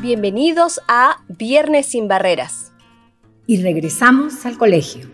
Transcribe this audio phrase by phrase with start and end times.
[0.00, 2.70] Bienvenidos a Viernes sin Barreras.
[3.48, 5.10] Y regresamos al colegio.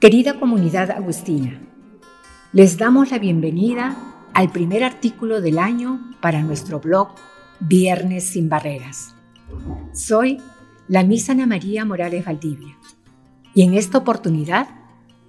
[0.00, 1.60] Querida comunidad agustina,
[2.54, 3.98] les damos la bienvenida
[4.32, 7.16] al primer artículo del año para nuestro blog
[7.60, 9.14] Viernes sin Barreras.
[9.92, 10.40] Soy
[10.88, 12.78] la Misa Ana María Morales Valdivia
[13.52, 14.68] y en esta oportunidad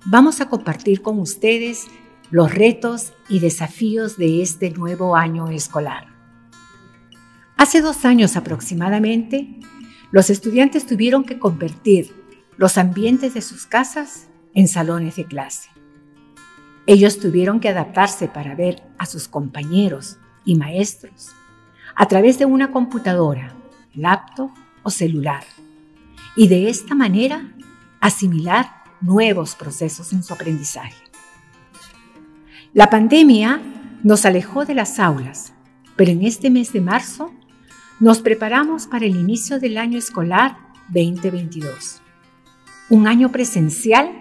[0.05, 1.87] vamos a compartir con ustedes
[2.31, 6.14] los retos y desafíos de este nuevo año escolar.
[7.57, 9.59] Hace dos años aproximadamente,
[10.11, 12.13] los estudiantes tuvieron que convertir
[12.57, 15.69] los ambientes de sus casas en salones de clase.
[16.85, 21.29] Ellos tuvieron que adaptarse para ver a sus compañeros y maestros
[21.95, 23.55] a través de una computadora,
[23.93, 24.51] laptop
[24.83, 25.45] o celular,
[26.35, 27.53] y de esta manera
[28.01, 31.01] asimilar nuevos procesos en su aprendizaje.
[32.73, 33.61] La pandemia
[34.03, 35.53] nos alejó de las aulas,
[35.95, 37.33] pero en este mes de marzo
[37.99, 40.57] nos preparamos para el inicio del año escolar
[40.89, 42.01] 2022.
[42.89, 44.11] Un año presencial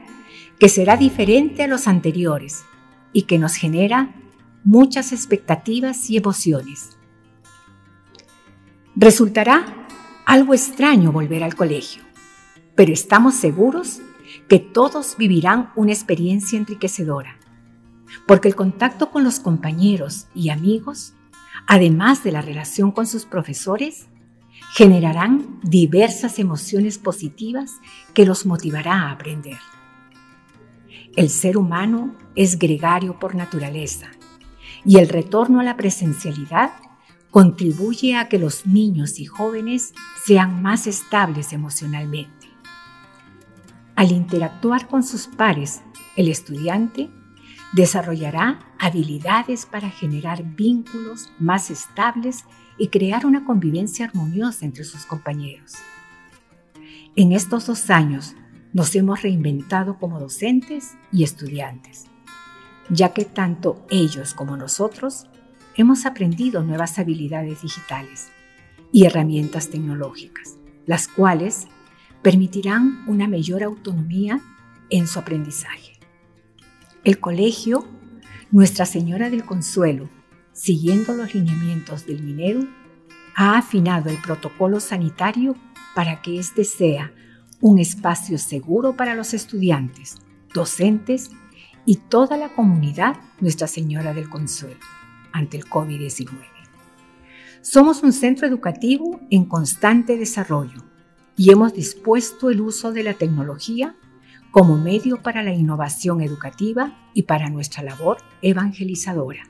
[0.58, 2.64] que será diferente a los anteriores
[3.12, 4.14] y que nos genera
[4.62, 6.96] muchas expectativas y emociones.
[8.94, 9.88] Resultará
[10.24, 12.02] algo extraño volver al colegio,
[12.76, 14.00] pero estamos seguros
[14.48, 17.38] que todos vivirán una experiencia enriquecedora,
[18.26, 21.14] porque el contacto con los compañeros y amigos
[21.66, 24.06] además de la relación con sus profesores,
[24.72, 27.80] generarán diversas emociones positivas
[28.12, 29.58] que los motivará a aprender.
[31.16, 34.10] El ser humano es gregario por naturaleza
[34.84, 36.72] y el retorno a la presencialidad
[37.30, 39.92] contribuye a que los niños y jóvenes
[40.24, 42.48] sean más estables emocionalmente.
[43.96, 45.82] Al interactuar con sus pares,
[46.16, 47.10] el estudiante
[47.74, 52.44] Desarrollará habilidades para generar vínculos más estables
[52.78, 55.72] y crear una convivencia armoniosa entre sus compañeros.
[57.16, 58.36] En estos dos años
[58.72, 62.04] nos hemos reinventado como docentes y estudiantes,
[62.90, 65.26] ya que tanto ellos como nosotros
[65.76, 68.28] hemos aprendido nuevas habilidades digitales
[68.92, 70.56] y herramientas tecnológicas,
[70.86, 71.66] las cuales
[72.22, 74.40] permitirán una mayor autonomía
[74.90, 75.93] en su aprendizaje.
[77.04, 77.84] El colegio
[78.50, 80.08] Nuestra Señora del Consuelo,
[80.54, 82.66] siguiendo los lineamientos del Minedu,
[83.36, 85.54] ha afinado el protocolo sanitario
[85.94, 87.12] para que éste sea
[87.60, 90.16] un espacio seguro para los estudiantes,
[90.54, 91.30] docentes
[91.84, 94.80] y toda la comunidad Nuestra Señora del Consuelo
[95.30, 96.30] ante el COVID-19.
[97.60, 100.82] Somos un centro educativo en constante desarrollo
[101.36, 103.94] y hemos dispuesto el uso de la tecnología
[104.54, 109.42] como medio para la innovación educativa y para nuestra labor evangelizadora.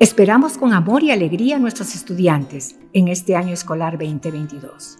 [0.00, 4.98] Esperamos con amor y alegría a nuestros estudiantes en este año escolar 2022.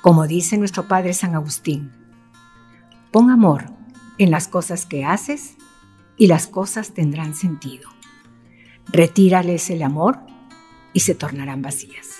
[0.00, 1.90] Como dice nuestro Padre San Agustín,
[3.10, 3.64] pon amor
[4.18, 5.56] en las cosas que haces
[6.16, 7.90] y las cosas tendrán sentido.
[8.92, 10.20] Retírales el amor
[10.92, 12.19] y se tornarán vacías.